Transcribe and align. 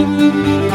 Música 0.00 0.69